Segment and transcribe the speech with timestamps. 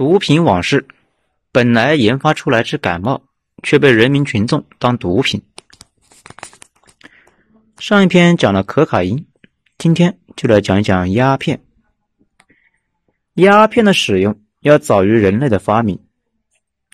[0.00, 0.86] 毒品往事，
[1.52, 3.20] 本来研发出来治感冒，
[3.62, 5.42] 却被人民群众当毒品。
[7.78, 9.26] 上一篇讲了可卡因，
[9.76, 11.60] 今天就来讲一讲鸦片。
[13.34, 15.98] 鸦片的使用要早于人类的发明，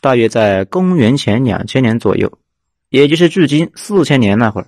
[0.00, 2.40] 大约在公元前两千年左右，
[2.88, 4.66] 也就是距今四千年那会儿，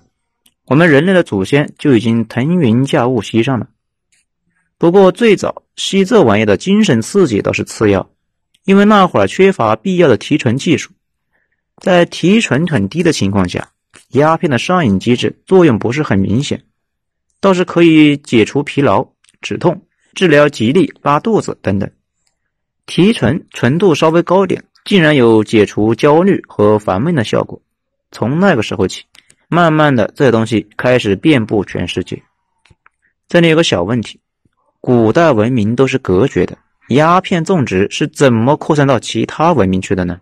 [0.65, 3.67] 我们人类的祖先就已经腾云驾雾吸上了。
[4.77, 8.09] 不过最早吸这玩意的精神刺激倒是次要，
[8.69, 10.91] 因为那会儿缺乏必要的提纯技术，
[11.77, 13.71] 在提纯很低的情况下。
[14.09, 16.63] 鸦片的上瘾机制作用不是很明显，
[17.39, 19.07] 倒是可以解除疲劳、
[19.41, 19.81] 止痛、
[20.13, 21.89] 治疗吉利、拉肚子等等。
[22.85, 27.59] 提纯纯度稍微高点，竟然有解除焦虑和烦闷的效果。
[28.11, 29.03] 从那个时候起，
[29.47, 32.21] 慢慢的这东西开始遍布全世界。
[33.27, 34.19] 这里有个小问题：
[34.79, 36.55] 古代文明都是隔绝的，
[36.89, 40.19] 鸦片种植是怎么扩散到其他文明去的呢？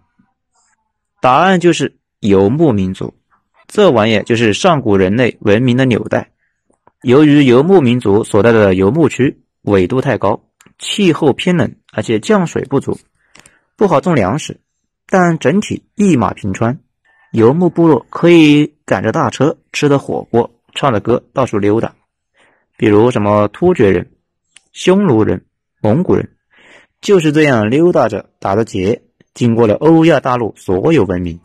[1.21, 3.13] 答案就是游牧民族。
[3.67, 6.31] 这玩意就是上古人类文明的纽带。
[7.03, 10.41] 由于游牧民族所在的游牧区纬度太高，
[10.79, 12.97] 气候偏冷，而且降水不足，
[13.75, 14.59] 不好种粮食，
[15.07, 16.79] 但整体一马平川。
[17.31, 21.93] 游牧部落可以赶着大车，吃着火锅，唱着歌，到处溜达。
[22.77, 24.09] 比如什么突厥人、
[24.71, 25.43] 匈奴人、
[25.81, 26.36] 蒙古人，
[27.01, 29.03] 就是这样溜达着，打着劫，
[29.33, 31.39] 经过了欧亚大陆所有文明。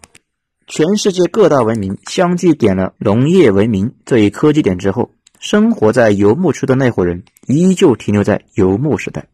[0.66, 9.26] 全世界各大文明相继点了农业文明这一科技点之后，生活在游牧区的那伙人依旧停留在游牧时代，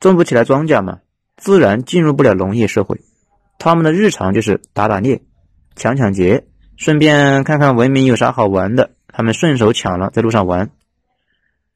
[0.00, 1.00] 种不起来庄稼嘛，
[1.36, 3.00] 自然进入不了农业社会。
[3.58, 5.22] 他们的日常就是打打猎、
[5.74, 10.70] 抢抢劫，顺便看看文明有啥好玩的，他们顺手抢了，在路上玩。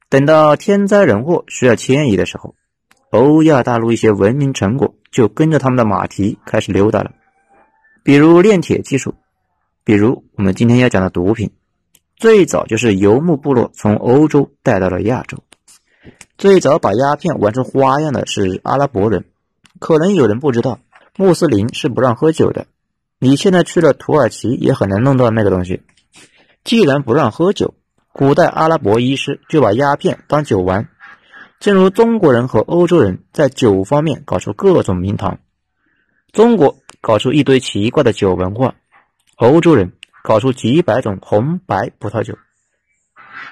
[0.09, 2.55] 等到天灾人祸需要迁移的时候，
[3.11, 7.11] 欧亚大陆一些文明成果就跟着他们的马蹄开始溜达了。
[8.03, 9.15] 比如炼铁技术，
[9.83, 11.51] 比如我们今天要讲的毒品，
[12.15, 15.37] 最早就是游牧部落从欧洲带到了亚洲。
[16.37, 19.25] 最早把鸦片玩出花样的是阿拉伯人。
[19.79, 20.79] 可能有人不知道，
[21.17, 22.65] 穆斯林是不让喝酒的。
[23.19, 25.81] 你现在去了土耳其也很难弄到那个东西。
[26.63, 27.73] 既然不让喝酒，
[28.13, 30.87] 古代阿拉伯医师就把鸦片当酒玩。
[31.61, 35.39] 正如中国人和欧洲人在酒方面搞出各种名堂，
[36.33, 36.77] 中国。
[37.03, 38.75] 搞出一堆奇怪的酒文化，
[39.37, 42.37] 欧洲人搞出几百种红白葡萄酒。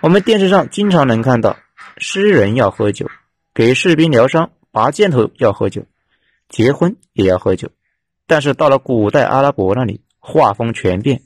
[0.03, 1.57] 我们电视上经常能看到，
[1.97, 3.09] 诗人要喝酒，
[3.55, 5.87] 给士兵疗伤、拔箭头要喝酒，
[6.47, 7.71] 结婚也要喝酒。
[8.27, 11.23] 但是到了古代阿拉伯那里，画风全变。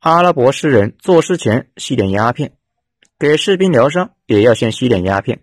[0.00, 2.52] 阿拉伯诗人做诗前吸点鸦片，
[3.18, 5.42] 给士兵疗伤也要先吸点鸦片。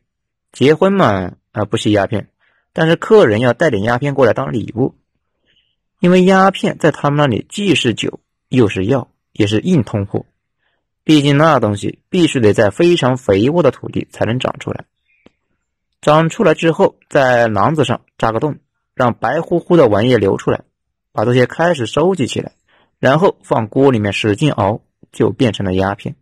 [0.53, 2.29] 结婚嘛，啊不吸鸦片，
[2.71, 4.95] 但是客人要带点鸦片过来当礼物。
[5.99, 8.19] 因为鸦片在他们那里既是酒
[8.49, 10.25] 又是药，也是硬通货。
[11.03, 14.85] 毕竟那东西必须得在非常肥沃的土地才能长出来。
[16.01, 18.57] 长出来之后，在囊子上扎个洞，
[18.93, 20.61] 让白乎乎的玩意流出来，
[21.11, 22.51] 把这些开始收集起来，
[22.99, 24.81] 然后放锅里面使劲熬，
[25.11, 26.15] 就变成了鸦片。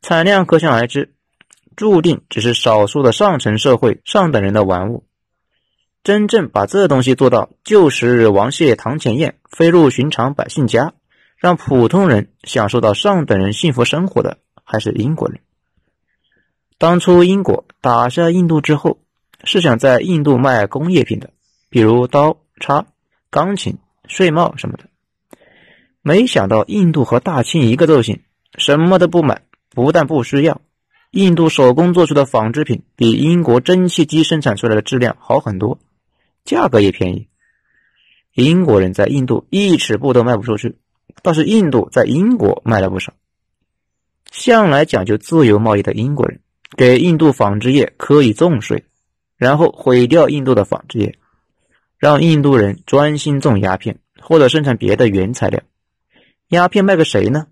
[0.00, 1.14] 产量可想而知，
[1.76, 5.04] 注定只是少数的上层社会上等人的玩物。
[6.04, 10.94] 真正把这东西做到旧时王谢堂前燕，飞入寻常百姓家，
[11.36, 15.40] 让普通人享受到上等人幸福生活的，还是英国人。
[16.78, 18.98] 当初英国打下印度之后，
[19.44, 21.30] 是想在印度卖工业品的，
[21.70, 22.86] 比如刀、叉、
[23.30, 23.78] 钢琴、
[24.08, 24.84] 睡帽什么的。
[26.00, 28.22] 没想到印度和大清一个揍性，
[28.58, 30.60] 什么都不买，不但不需要。
[31.12, 35.78] 印度手工做出的纺织品比英国蒸汽机生产出来的质量好很多。
[36.42, 37.28] 价格也便宜，
[38.32, 40.78] 英国人在印度一尺布都卖不出去，
[41.22, 43.12] 倒是印度在英国卖了不少。
[44.30, 46.40] 向来讲究自由贸易的英国人，
[46.78, 48.86] 给印度纺织业科以重税，
[49.36, 51.18] 然后毁掉印度的纺织业，
[51.98, 55.60] 让印度人专心种鸦片或者生产别的原材料。
[56.48, 57.48] 鸦片卖给谁呢？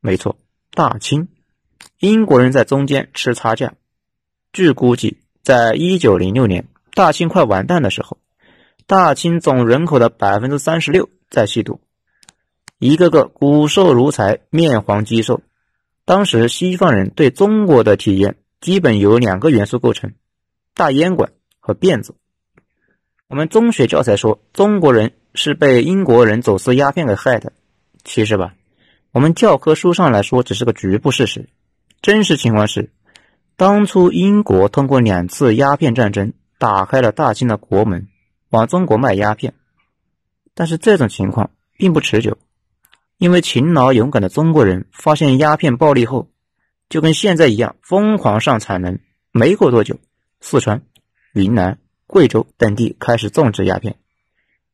[0.00, 0.36] 没错，
[0.72, 1.28] 大清。
[1.98, 3.74] 英国人在中间吃差价。
[4.52, 8.18] 据估计，在一九零六年，大清快完蛋的时候。
[8.86, 11.80] 大清总人口的百分之三十六在吸毒，
[12.78, 15.40] 一个个骨瘦如柴、面黄肌瘦。
[16.04, 20.12] 当时西方人对中国的体验基本由两个元素构成：
[20.74, 22.14] 大烟管和辫子。
[23.26, 27.54] 我们中学教材说中国人是被英国人走私鸦片给害的，
[28.04, 28.54] 其实吧，
[29.12, 31.48] 我们教科书上来说只是个局部事实。
[32.04, 32.90] 真实情况是，
[33.56, 38.08] 当初英国通过两次鸦片战争打开了大清的国门。
[38.50, 39.54] 往中国卖鸦片。
[40.52, 42.36] 但是这种情况并不持久，
[43.16, 46.28] 因为勤劳勇敢的中国人发现鸦片暴利后，
[46.90, 48.98] 就跟现在一样疯狂上产能。
[49.32, 49.98] 没过多久，
[50.42, 50.82] 四川、
[51.32, 53.96] 云南、贵州等地开始种植鸦片。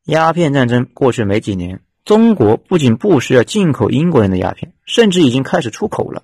[0.03, 6.23] 鸦片战争过去没几年，中国不仅不需要进口英国人的鸦片，甚至已经开始出口了。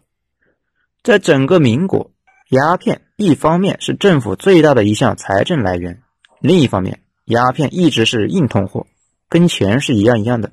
[1.08, 2.12] 在整个民国，
[2.50, 6.02] 鸦片一方面是政府最大的一项财政来源，
[6.42, 8.88] 另一方面，鸦片一直是硬通货。
[9.30, 10.52] 跟钱是一样一样的，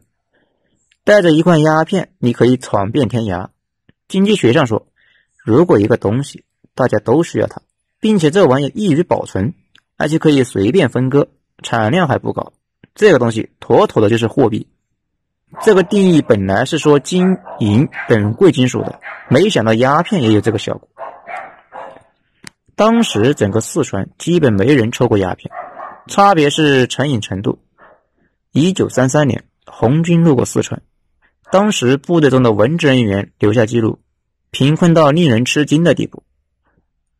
[1.03, 3.49] 带着一罐鸦片，你可以闯遍天涯。
[4.07, 4.87] 经济学上说，
[5.45, 6.45] 如果一个东西
[6.77, 7.61] 大家都需要它，
[7.99, 9.55] 并且这玩意易于保存，
[9.97, 11.31] 而且可以随便分割，
[11.65, 12.53] 产量还不高，
[12.95, 14.69] 这个东西妥妥的就是货币。
[15.63, 20.89] 这个定义本来是说金银等贵金属的，没想到鸦片也有这个效果。
[22.77, 25.53] 当时整个四川基本没人抽过鸦片，
[26.09, 27.61] 差别是成瘾程度。
[28.51, 30.83] 一九三三年，红军路过四川，
[31.53, 34.01] 当时部队中的文职人员留下记录，
[34.51, 36.25] 贫困到令人吃惊的地步。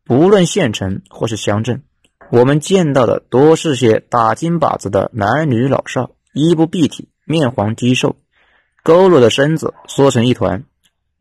[0.03, 1.83] 不论县城或是乡镇，
[2.31, 8.17] 我们见到的多是些打金把子的男女老少，衣不蔽体，面黄肌瘦，
[8.85, 10.63] 佝偻的身子缩成一团。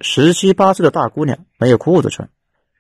[0.01, 2.29] 十七八岁的大姑娘没有裤子穿，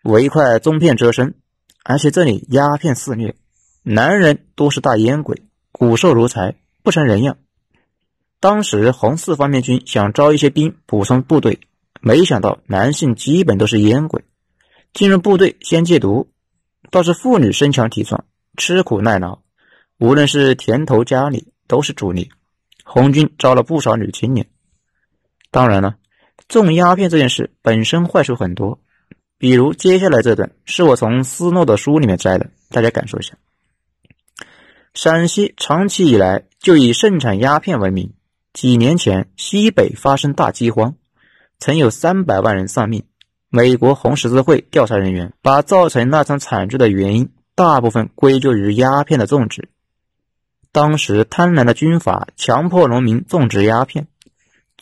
[0.03, 1.35] 围一块棕片遮身，
[1.83, 3.35] 而且这里鸦片肆虐，
[3.83, 5.43] 男人都是大烟鬼，
[5.73, 6.55] 骨瘦如柴。
[6.83, 7.39] 不成人样。
[8.41, 11.61] 当时红四方面军想招一些兵补充部队，
[12.03, 14.23] 没想到男性基本都是烟鬼，
[14.93, 16.29] 进入部队先戒毒，
[16.91, 18.27] 倒是妇女身强体壮，
[18.59, 19.39] 吃苦耐劳，
[19.99, 22.31] 无论是田头家里都是主力。
[22.85, 24.47] 红军招了不少女青年。
[25.55, 25.95] 当然了，
[26.49, 28.81] 种鸦片这件事本身坏处很多，
[29.39, 33.35] 比如接下来这段是我从斯诺的书里面摘的，大家感受一下。
[34.95, 38.15] 陕西长期以来就以盛产鸦片闻名。
[38.53, 40.97] 几年前，西北发生大饥荒，
[41.61, 43.05] 曾有三百万人丧命。
[43.49, 49.69] 美国红十字会调查人员把造成那场惨剧的原因大部分归咎于鸦片的种植。
[50.73, 54.09] 当时贪婪的军阀强迫农民种植鸦片，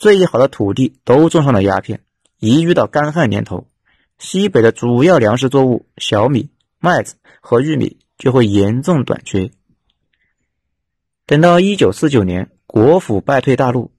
[0.03, 2.01] 最好的土地都种上了鸦片。
[2.37, 3.67] 一遇到干旱年头，
[4.19, 9.51] 西北的主要粮食作物小米、麦子和玉米就会严重短缺。
[11.25, 13.93] 等到一九四九年，国府败退大陆，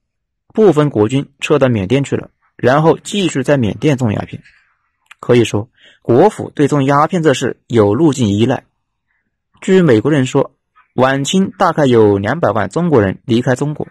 [0.49, 4.43] 部分国军撤到缅甸去了，然后继续在缅甸种鸦片。
[5.21, 5.71] 可以说，
[6.03, 8.65] 国府对种鸦片这事有路径依赖。
[9.63, 10.55] 据美国人说，
[10.95, 13.89] 晚清大概有两百万中国人离开中国，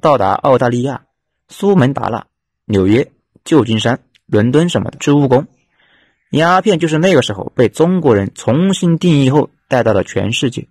[0.00, 1.05] 到达澳大利亚、
[1.48, 2.26] 苏门答腊、
[2.64, 3.12] 纽约、
[3.44, 5.46] 旧金山、伦敦什么的去务工。
[6.30, 10.68] 鸦片就是那个时候被中国人重新定义后带到了全世界。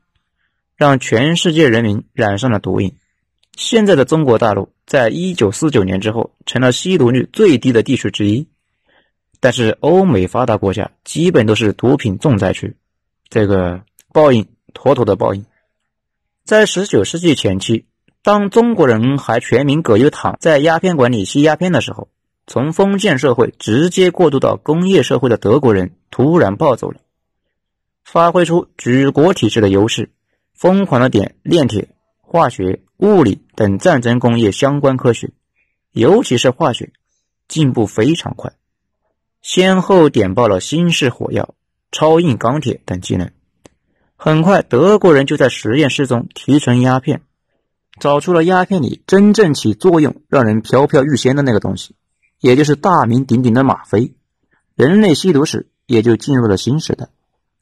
[0.77, 2.97] 让全世界人民染上了毒瘾。
[3.55, 8.49] 现在的中国大陆，在一九四九年之后，成了吸毒率最低的地区之一。
[9.39, 12.75] 但是，欧美发达国家基本都是毒品重灾区，
[13.29, 15.45] 这个报应妥妥的报应。
[16.43, 17.85] 在十九世纪前期，
[18.25, 22.09] 当中国人还全民葛优躺在鸦片馆里吸鸦片的时候，
[22.47, 27.01] 从封建社会直接过渡到工业社会的德国人突然暴走了，
[28.03, 30.09] 发挥出举国体制的优势。
[30.55, 31.89] 疯狂的点炼铁、
[32.19, 35.29] 化学、物理等战争工业相关科学，
[35.91, 36.93] 尤其是化学，
[37.47, 38.53] 进步非常快，
[39.43, 41.53] 先后点爆了新式火药、
[41.91, 43.29] 超硬钢铁等技能。
[44.15, 47.21] 很快，德国人就在实验室中提纯鸦片，
[47.99, 51.95] 找出了鸦片里真正起作用、让人飘飘欲仙的那个东西，
[52.39, 54.13] 也就是大名鼎鼎的吗啡。
[54.75, 57.07] 人类吸毒史也就进入了新时代。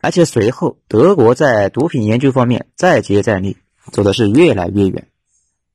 [0.01, 3.55] 而且随后，德国在毒品研究方面再接再厉，
[3.91, 5.07] 走的是越来越远，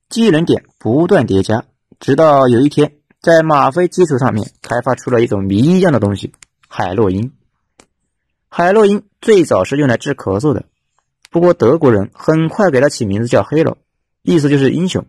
[0.07, 1.65] 技能点不断叠加，
[1.99, 6.33] 直到有一天，在吗啡基础上面开发出了一种谜一样的东西——
[6.69, 7.31] 海洛因。
[8.49, 10.65] 海洛因最早是用来治咳嗽的，
[11.31, 13.77] 不过德国人很快给它起名字叫 “Hero”，
[14.21, 15.05] 意思就是英雄，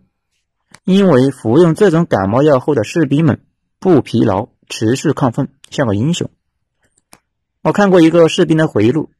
[0.84, 3.40] 因为服用这种感冒药后的士兵们
[3.78, 6.30] 不疲劳，持续亢奋，像个英雄。
[7.62, 9.10] 我看过一个士兵的回忆录，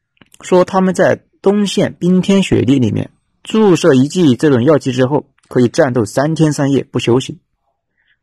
[0.40, 3.10] 说他们在东线冰天雪地里面
[3.42, 7.38] 注射一剂这种药剂之后，可以战斗三天三夜不休息。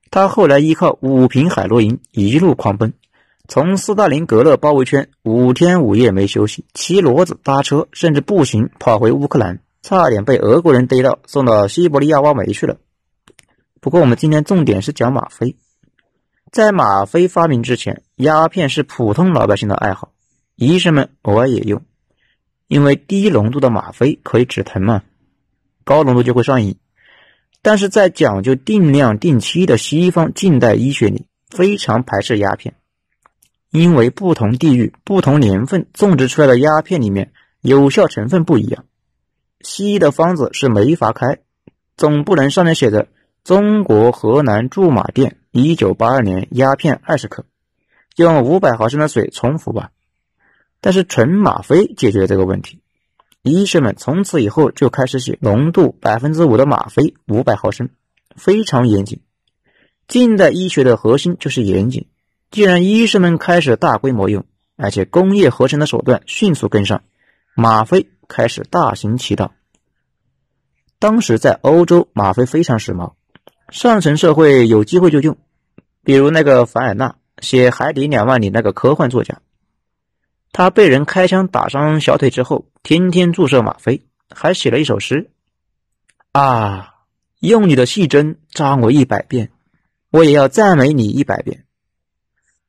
[0.10, 2.94] 他后来依靠五瓶海洛因一路狂奔，
[3.48, 12.76] 从斯大林格勒包围圈五天五夜没休息，骑骡子、搭车，甚至步行跑回乌克兰，差点被俄国人逮到，送到西伯利亚挖煤去了。
[13.80, 15.56] 不过我们今天重点是讲吗啡。
[16.52, 20.12] 在吗啡发明之前，鸦片是普通老百姓的爱好，
[20.58, 21.84] 医生们偶尔也用，
[22.68, 25.04] 因为低浓度的吗啡可以止疼嘛。
[25.86, 26.76] 高浓度就会上瘾。
[27.62, 32.76] 但是在讲究定量定期的西方近代医学里，非常排斥鸦片，
[33.72, 38.84] 因为不同地域、不同年份种植出来的鸦片里面有效成分不一样，
[39.68, 41.40] 西医的方子是没法开，
[41.98, 43.10] 总不能上面写着
[43.44, 47.44] “中国河南驻马店一九八二年鸦片二十克，
[48.16, 49.92] 用五百毫升的水冲服吧”。
[50.80, 52.80] 但是纯吗啡解决了这个问题。
[53.42, 57.90] 医生们从此以后就开始写浓度百分之五的吗啡五百毫升，
[58.38, 59.20] 非常严谨。
[60.08, 62.08] 近代医学的核心就是严谨。
[62.52, 64.46] 既然医生们开始大规模用，
[64.78, 67.04] 而且工业合成的手段迅速跟上，
[67.54, 69.54] 吗啡开始大行其道。
[71.00, 73.14] 当时在欧洲，吗啡非常时髦，
[73.70, 75.38] 上层社会有机会就用。
[76.04, 79.42] 比如那个凡尔纳写《海底两万里》那个科幻作家。
[80.54, 85.30] 他被人开枪打伤小腿之后，天天注射吗啡，还写了一首诗
[86.32, 86.96] ：“啊，
[87.40, 89.52] 用你的细针扎我一百遍，
[90.10, 91.66] 我也要赞美你一百遍。”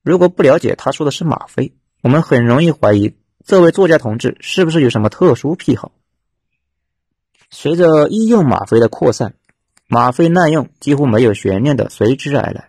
[0.02, 1.72] 如果不了解他说的是吗啡，
[2.02, 3.16] 我们很容易怀疑
[3.48, 5.90] 这位作家同志是不是有什么特殊癖好。
[7.48, 9.36] 随着医用吗啡的扩散，
[9.86, 12.68] 吗啡滥用几乎没有悬念的随之而来，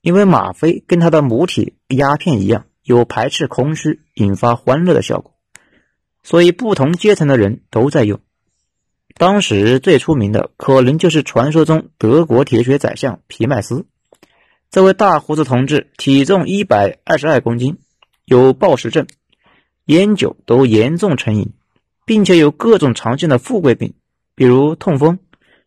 [0.00, 2.66] 因为吗啡跟它的母体鸦片一样。
[2.82, 5.32] 有排斥空虚、引发欢乐的效果，
[6.24, 8.20] 所以不同阶层的人都在用。
[9.16, 13.86] 当时最出名的可能就是传说中德国铁血宰相皮麦斯。
[14.70, 17.78] 这位大胡子同志体重一百二十二公斤，
[18.26, 19.06] 有暴食症，
[19.86, 21.52] 烟酒都严重成瘾，
[22.06, 23.94] 并且有各种常见的富贵病，
[24.34, 25.18] 比如痛风、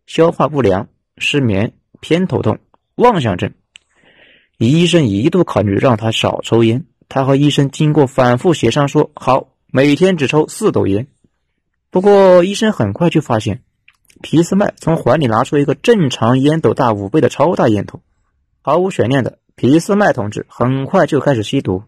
[0.06, 2.60] 消化不良、失眠、偏头痛、
[2.96, 3.54] 妄想症。
[4.58, 6.86] 医生一度考虑让他少抽烟。
[7.10, 11.08] 他和医生经过反复协商，说好每天只抽四斗烟。
[11.90, 13.62] 不过医生很快就发现，
[14.22, 18.02] 皮斯麦从怀里拿出一个正常烟斗大五倍的超大烟头。
[18.62, 21.84] 毫无悬念的，皮斯麦同志很快就开始吸毒，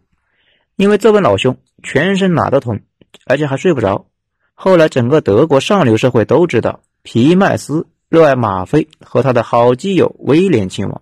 [0.77, 2.81] 因为这位老兄全身哪都痛，
[3.25, 4.07] 而且还睡不着。
[4.53, 11.01] 后来整个德国上流社会都知道，皮麦斯热爱吗啡和他的好基友威廉亲王。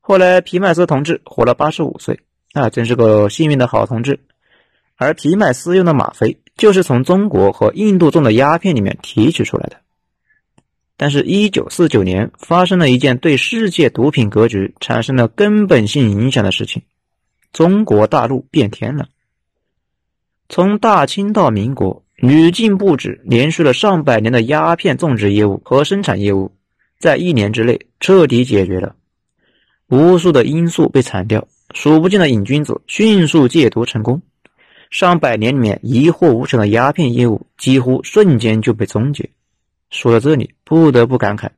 [0.00, 2.20] 后来皮麦斯同志活了八十五岁。
[2.54, 4.20] 那真是个幸运的好同志，
[4.96, 9.76] 而皮麦斯用的吗啡就是从中国和印度种的鸦片里面提取出来的。
[10.96, 16.82] 但是，一九四九年发生了一件对世界毒品格局产生了根本性影响的事情：
[17.52, 19.08] 中国大陆变天了。
[20.50, 26.52] 从大清到民国，屡禁不止，连续了上百年的鸦片种植业务和生产业务，
[26.98, 28.96] 在一年之内彻底解决了，
[29.88, 31.46] 无数的罂粟被铲掉。
[31.74, 34.22] 数不尽的瘾君子迅速戒毒成功，
[34.88, 39.28] 上百年里面一货无成的鸦片业务几乎瞬间就被终结。
[39.90, 41.50] 说到这里，不得不感慨，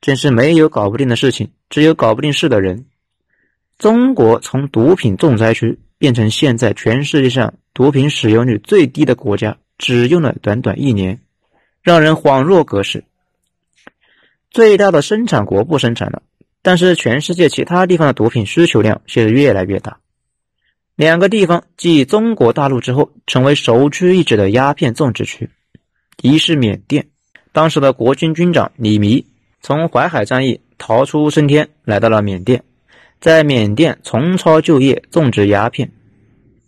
[0.00, 2.86] 真是没有搞不定的事情，只有搞不定事的人。
[3.76, 11.20] 中国从毒品重灾区变成现在全世界上毒品使用率最低的国家，只用了短短一年，
[11.80, 13.04] 让人恍若隔世。
[14.50, 16.22] 最大的生产国不生产了。
[16.60, 20.00] 但是，全世界其他地方的毒品需求量却是越来越大。
[20.96, 25.48] 两个地方继中国大陆之后，成为首屈一指的鸦片种植区。
[26.20, 27.06] 一是缅甸，
[27.52, 29.24] 当时的国军军长李弥
[29.60, 32.64] 从淮海战役逃出升天，来到了缅甸，
[33.20, 35.92] 在缅甸重操旧业，种植鸦片。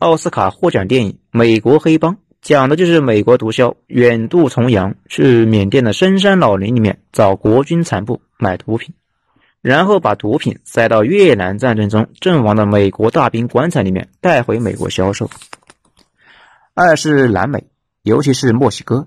[0.00, 8.94] 奥斯卡获奖电影《美国黑帮》讲的就是美国毒枭远渡重洋，去缅甸的深山老林里面找国军残部买毒品。
[9.60, 15.28] 然后把毒品塞到越南战争中阵亡的美国大兵棺材里面带回美国销售。
[16.72, 17.64] 二是南美，
[18.02, 19.06] 尤其是墨西哥，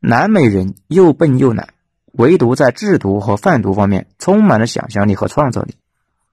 [0.00, 1.74] 南美人又笨又懒，
[2.12, 5.74] 唯独在制毒和贩毒方面充满了想象力和创造力，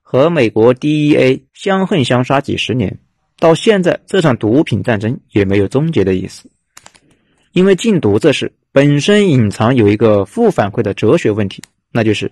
[0.00, 2.98] 和美国 DEA 相恨相杀几十年，
[3.42, 6.48] 到现在这场毒品战争也没有终结的意思。
[7.50, 12.30] 因为禁毒这事本身隐藏有一个负反馈的哲学问题，那就是。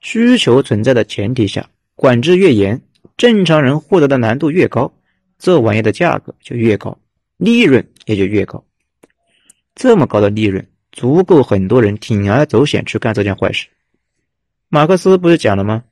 [0.00, 2.80] 需求存在的前提下，管制越严，
[3.16, 4.92] 正常人获得的难度越高，
[5.40, 6.96] 这玩意的价格就越高，
[7.36, 8.64] 利润也就越高。
[9.74, 13.66] 这么高的利润，足够很多人铤而走险去干这件坏事。
[14.68, 15.82] 马克思不是讲了吗？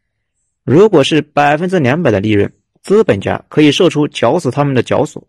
[0.63, 2.53] 如果是百分之两百的利润，
[2.87, 5.27] 资本家可以射出绞死他们的绞索。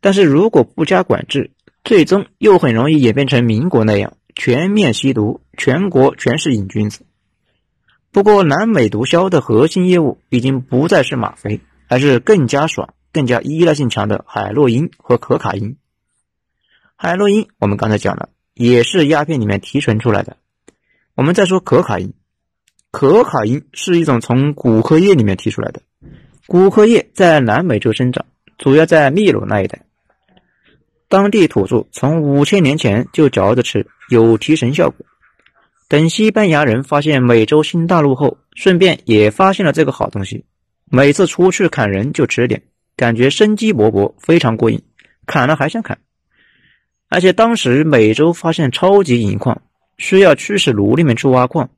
[0.00, 1.50] 但是如果不加管制，
[1.84, 7.04] 最终又很容易演变成民国那样，全面吸毒，全国全是瘾君子。
[8.10, 15.76] 不过，南美毒枭的核心业务已经不再是吗啡，而是更加爽、更加依赖性强的海洛因和可卡因。
[16.96, 20.38] 海洛因我们刚才讲了，也是鸦片里面提纯出来的。
[21.14, 22.14] 我们再说可卡因，
[22.90, 25.82] 可卡因是一种从骨科叶里面提出来的。
[26.46, 28.26] 骨科叶在南美洲生长，
[28.58, 29.80] 主要在秘鲁那一带。
[31.08, 35.06] 当地土著从五千年前就嚼着吃，有提神效果。
[35.88, 40.44] 等西班牙人发现美洲新大陆后，顺便也发现了这个好东西。
[40.90, 42.62] 每次出去砍人就吃点，
[42.96, 44.82] 感觉生机勃勃，非常过瘾，
[45.26, 45.98] 砍了还想砍。
[47.08, 49.62] 而且当时美洲发现超级银矿，
[49.96, 51.70] 需要驱使奴隶们去挖矿。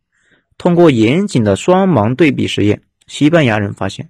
[0.56, 4.08] 通过严谨的双盲对比实验，西班牙人发现，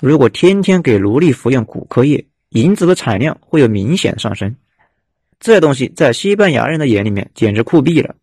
[0.00, 4.56] 如果天天给奴隶服用骨科液，银子的产量会有明显上升。
[5.38, 8.14] 这东西在西班牙人的眼里面简直酷毙了。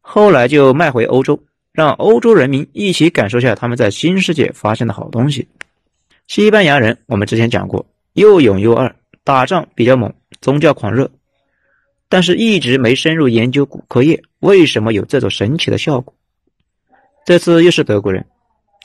[0.00, 5.48] 后来就卖回欧洲，让欧洲人民一起感受下他们在新世界发现的好东西。
[6.26, 11.10] 西班牙人我们之前讲过，又勇又二，打仗比较猛，宗教狂热。
[12.08, 16.14] 但是，一直没深入研究骨科液为什么有这种神奇的效果。
[17.24, 18.26] 这次又是德国人，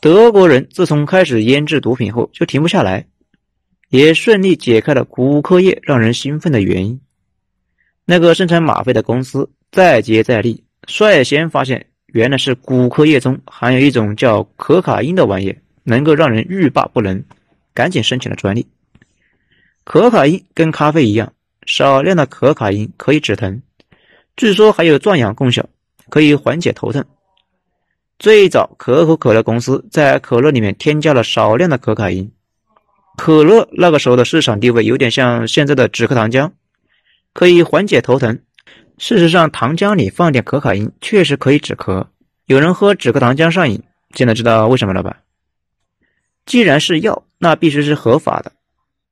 [0.02, 3.08] 德国人自从开始腌制毒品后就停不下来，
[3.90, 7.00] 也顺利解开了骨科液让人兴奋的原因。
[8.06, 17.24] 那个生产吗啡的公司再接再厉，率先发现原来是骨科液中含有一种叫可卡因的玩意，能够让人欲罢不能，
[17.74, 18.68] 赶紧申请了专利。
[19.84, 21.32] 可卡因跟咖啡一样。
[21.68, 23.60] 少量的可卡因可以止疼，
[24.38, 25.68] 据说还有壮阳功效，
[26.10, 27.04] 可以缓解头疼。
[28.18, 32.32] 最早可口可乐公司在可乐里面添加了少量的可卡因，
[33.18, 36.52] 可乐那个时候的市场地位有点像现在的止咳糖浆，
[37.34, 38.40] 可以缓解头疼。
[38.98, 42.08] 事实上，糖浆里放点可卡因确实可以止咳。
[42.46, 45.18] 有人喝止咳糖浆上瘾，现在知道为什么了吧？
[46.46, 48.52] 既然是药，那必须是合法的。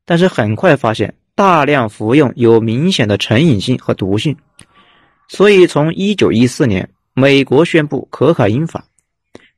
[0.06, 1.14] 但是很快发现。
[1.36, 4.38] 大量服用有明显的成瘾性和毒性，
[5.28, 8.86] 所以从一九一四年，美国宣布可卡因法，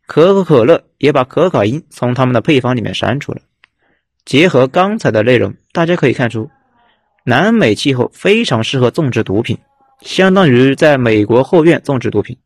[0.07, 3.41] 可口可乐也把可卡因从他们的配方里面删除了。
[4.23, 6.49] 结合刚才的内容，大家可以看出，
[7.23, 9.57] 南美气候非常适合种植毒品，
[10.01, 12.37] 相当于在美国后院种植毒品。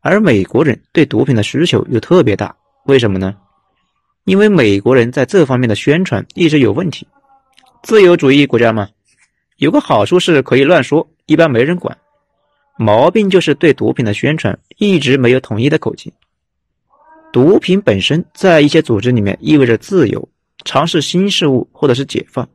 [0.00, 3.36] 而美国人对毒品的需求又特别大，为什么呢？
[4.24, 7.06] 因为美国人在这方面的宣传一直有问题。
[7.82, 8.88] 自由主义国家嘛，
[9.56, 11.96] 有个好处是可以乱说，一般没人管。
[12.78, 16.12] 毛病就是对毒品的宣传一直没有统一的口径。
[17.32, 20.28] 毒品本身在一些组织里面意味着自由、
[20.64, 22.48] 尝试新事物或者是解放。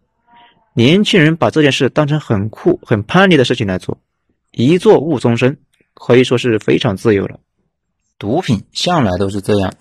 [0.74, 3.98] 年轻人把这件事当成很酷、很叛逆的事情来做，
[4.52, 5.58] 一做误终身，
[5.94, 7.40] 可以说是非常自由了。
[8.20, 9.74] 毒品向来都是这样，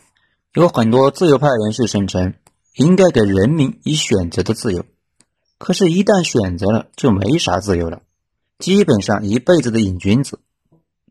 [0.54, 2.34] 有很多自由派人士声称，
[2.76, 4.84] 应该给人民以选择的自由。
[5.58, 8.02] 可是，一旦选择了，就没啥自由了，
[8.60, 10.38] 基本上一辈子的瘾君子。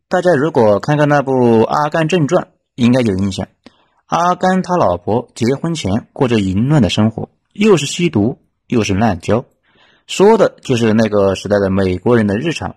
[0.08, 1.32] 大家如果看看那部
[1.64, 2.44] 《阿甘正传》，
[2.76, 3.48] 应该有印象。
[4.16, 9.46] 阿甘他老婆结婚前过着淫乱的生活，又是吸毒，又是滥交，
[10.06, 12.76] 说的就是那个时代的美国人的日常。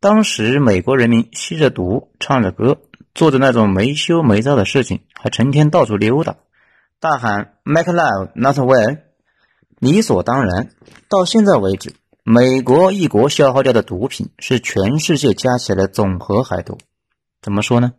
[0.00, 2.78] 当时美国人民吸着毒，唱着歌，
[3.14, 6.36] 做着那种没羞没臊的事情，还成天到处溜达，
[7.00, 8.96] 大喊 “Make love, not war”。
[9.78, 10.70] 理所当然，
[11.10, 11.92] 到现在为止，
[12.24, 16.78] 美国一国消耗掉的毒品是全世界加起来总和还多。
[17.42, 17.92] 怎么说呢？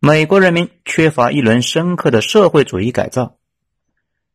[0.00, 3.36] 美国人民缺乏一轮深刻的社会主义改造。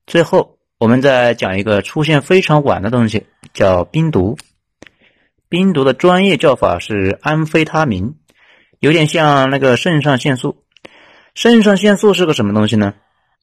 [0.06, 4.38] 最后，我们再讲一个出现非常晚的东西，叫冰毒。
[5.48, 8.16] 冰毒的专业叫法是安非他明，
[8.80, 10.66] 有点像那个肾上腺素。
[11.34, 12.96] 肾上腺素是个什么东西呢？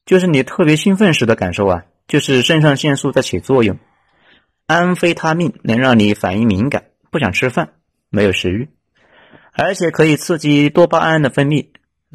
[0.05, 1.85] 就是你特别兴奋时的感受啊。
[2.07, 3.79] 就是肾上腺素在起作用，
[4.67, 7.69] 安非他命能让你反应敏感，不想吃饭，
[8.09, 8.69] 没有食欲，
[9.53, 11.67] 而且可以刺激多巴胺的分泌。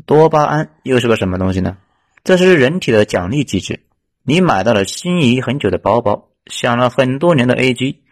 [0.05, 1.79] 多巴胺又是个什么东西呢？
[2.25, 3.81] 这是人体的奖励机制。
[4.23, 8.03] 你买到了心仪很久的包包，想了很多年的 A G，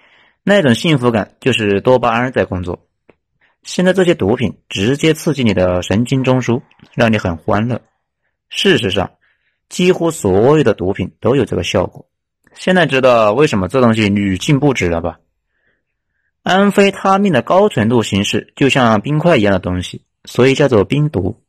[0.43, 2.87] 那种幸福感就是多巴胺在工作。
[3.63, 6.63] 现在这些毒品直接刺激你的神经中枢，
[6.95, 7.83] 让你很欢乐。
[8.49, 9.11] 事实上。
[9.71, 12.07] 几乎所有的毒品都有这个效果。
[12.53, 15.19] 现在知道为什么这东西屡禁不止了吧？
[16.43, 21.43] 安非他命的高纯度形式就像冰块一样的东西，所以叫做冰毒。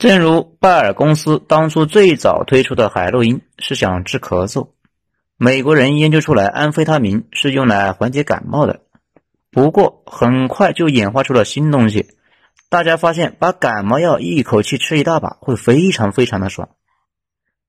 [0.00, 4.70] 正如拜耳公司当初最早推出的海洛因是想治咳嗽，
[5.36, 8.80] 美国人研究出来安非他明是用来缓解感冒的。
[9.50, 12.06] 不过很快就演化出了新东西，
[12.70, 16.70] 大家发现把感冒药一口气吃一大把会非常非常的爽。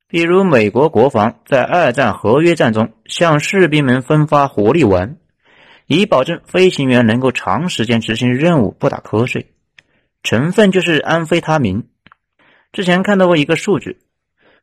[0.07, 5.17] 比如，美国国防在二战合约战中向士兵们分发活力丸，
[5.85, 9.51] 以保证飞行员能够长时间执行任务不打瞌睡。
[10.23, 11.87] 成分就是安非他明。
[12.71, 13.99] 之前看到过一个数据，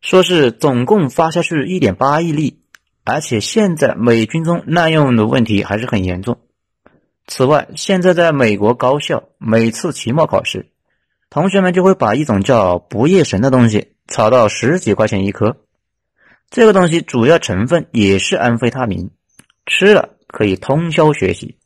[0.01, 2.61] 说是总共发下去一点八亿粒，
[3.05, 6.39] 而且现在美军中滥用的问题还是很严重。
[7.27, 10.71] 此外，现在在美国高校，每次期末考试，
[11.29, 15.59] 同学们就会把一种叫不夜神的东西炒到十几块钱一颗。
[16.49, 19.11] 这个东西主要成分也是安非他明，
[19.67, 21.57] 吃了可以通宵学习。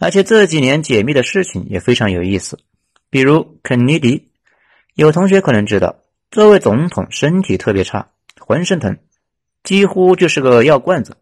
[0.00, 2.58] 而且这几年解密的事情也非常有意思，
[3.10, 4.32] 比如肯尼迪，
[4.94, 5.96] 有同学可能知道，
[6.30, 8.98] 这位总统身体特别差，浑身疼，
[9.64, 11.16] 几乎就是个药罐子。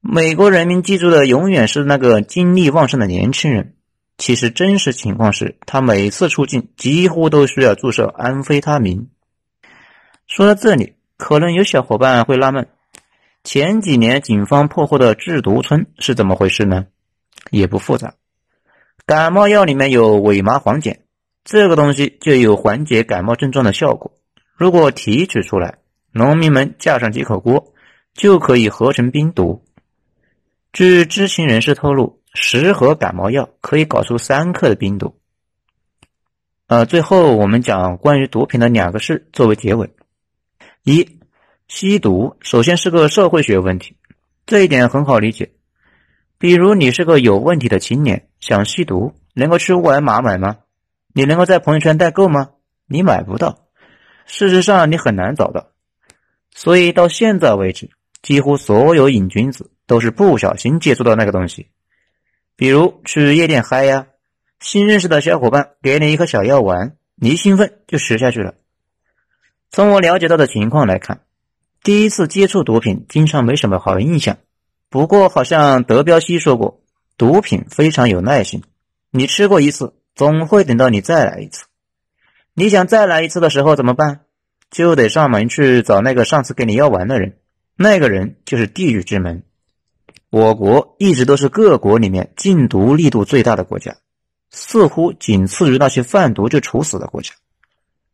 [0.00, 3.74] 美国人民记住的永远是那个精力旺盛的年轻人。
[4.18, 9.08] 其实真实情况是他每次出境几乎都需要注射安非他明。
[10.26, 12.68] 说到这里，可能有小伙伴会纳闷：
[13.44, 16.86] 前几年警方破获的制毒村是怎么回事呢？
[17.50, 18.14] 也不复杂，
[19.06, 20.98] 感冒药里面有伪麻黄碱，
[21.48, 24.12] 这个东西就有缓解感冒症状的效果。
[24.54, 25.78] 如果提取出来，
[26.12, 27.72] 农民们架上几口锅，
[28.12, 29.64] 就可以合成冰毒。
[30.74, 35.18] 据知情人士透露，十盒感冒药可以搞出三克的冰毒。
[36.66, 39.88] 呃，最后我们讲关于毒品的两个事作为结尾：
[40.84, 41.18] 一、
[41.66, 43.96] 吸毒首先是个社会学问题，
[44.44, 45.52] 这一点很好理解。
[46.36, 50.58] 比如你是个有问题的青年，想吸毒，能够去沃尔玛买吗？
[51.18, 52.50] 你能够在朋友圈代购吗？
[52.86, 53.66] 你买不到，
[54.24, 55.72] 事实上你很难找到。
[56.54, 57.90] 所以到现在为止，
[58.22, 59.72] 几乎所有瘾君子。
[59.88, 61.68] 都是不小心接触到那个东西，
[62.56, 64.08] 比如去夜店嗨呀，
[64.60, 68.54] 新认识的小伙伴给你一颗小药丸，你一兴奋就吃下去了。
[69.70, 71.22] 从我了解到的情况来看，
[71.82, 74.36] 第一次接触毒品经常没什么好印象。
[74.90, 76.82] 不过好像德彪西说过，
[77.16, 78.62] 毒品非常有耐心，
[79.10, 81.66] 你吃过一次，总会等到你再来一次。
[82.52, 84.22] 你想再来一次的时候怎么办？
[84.68, 87.36] 就得上门去找那个上次跟你要玩的人，
[87.76, 89.44] 那个人就是地狱之门。
[90.28, 93.94] 我国一直都是各国里面禁毒力度最大的国家，
[94.50, 97.34] 似乎仅次于那些贩毒就处死的国家，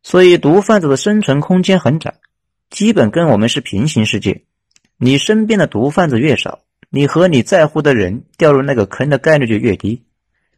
[0.02, 2.16] 所以毒贩子的生存空间很窄，
[2.68, 4.44] 基本跟我们是平行世界。
[4.98, 10.03] 你身边的毒贩子越少，你和你在乎的人掉入那个坑的概率就越低。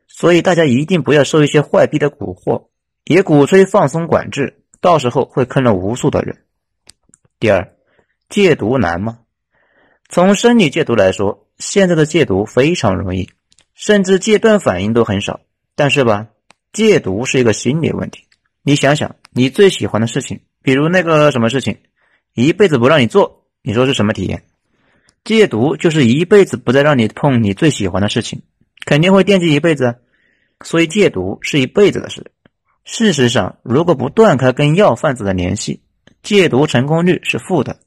[0.08, 2.68] 所以大家一定不要受一些坏逼的蛊惑，
[3.04, 6.44] 也鼓吹放松管制，到时候会坑了无数的人。
[7.38, 7.74] 第二，
[8.28, 9.20] 戒毒难吗？
[10.08, 11.42] 从生理戒毒来说。
[11.58, 13.30] 现在的戒毒非常容易，
[13.72, 15.40] 甚至戒断反应都很少。
[15.74, 16.26] 但是吧，
[16.70, 18.24] 戒毒是一个心理问题。
[18.62, 21.78] 你想想，你最喜欢的事情，比如那个什么事情，
[22.34, 24.42] 一辈子不让你做，你说是什么体验？
[25.24, 28.42] 戒毒就是一辈子不再让你碰你最喜欢的事情，
[28.86, 29.96] 肯定会惦记一辈子。
[30.64, 32.32] 所以戒毒是一辈子的事。
[32.84, 35.82] 事实上，如果不断开跟药贩子的联系，
[36.22, 37.80] 戒毒成功率是负的。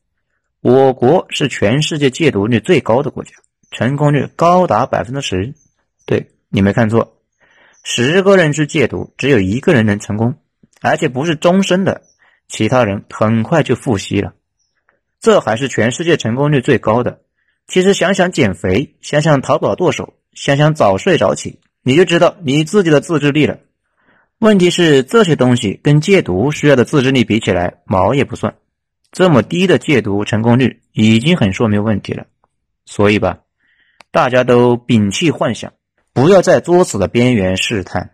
[0.61, 3.31] 我国是全世界戒毒率最高的国家。
[3.71, 5.53] 成功率高达百分之十，
[6.05, 7.17] 对你没看错，
[7.83, 10.35] 十个人去戒毒，只有一个人能成功，
[10.81, 12.01] 而且不是终身的，
[12.47, 14.33] 其他人很快就复吸了。
[15.21, 17.21] 这还是全世界成功率最高的。
[17.67, 23.59] 其实想想减肥，想想淘宝剁手，想想早睡早起，你就知道你自己的自制力了。
[24.39, 28.55] 问题是这些东西跟戒毒需要的自制力比起来，毛也不算。
[29.11, 32.25] 这么低的戒毒成功率已经很说明问题了。
[32.85, 33.39] 所以吧。
[34.11, 35.73] 大家都摒弃幻想，
[36.13, 38.09] 不要在作死的边缘试探。